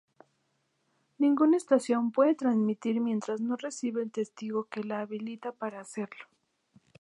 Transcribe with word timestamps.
Ninguna 1.19 1.57
estación 1.57 2.11
puede 2.11 2.33
transmitir 2.33 2.99
mientras 3.01 3.39
no 3.39 3.55
recibe 3.55 4.01
el 4.01 4.11
testigo 4.11 4.63
que 4.63 4.83
la 4.83 5.01
habilita 5.01 5.51
para 5.51 5.79
hacerlo. 5.79 6.25